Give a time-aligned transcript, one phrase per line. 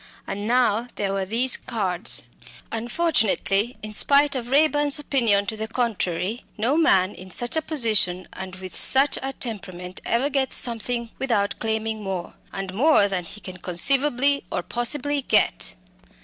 [0.25, 2.23] And now there were these cards.
[2.71, 8.27] Unfortunately, in spite of Raeburn's opinion to the contrary, no man in such a position
[8.33, 13.39] and with such a temperament ever gets something without claiming more and more than he
[13.39, 15.75] can conceivably or possibly get.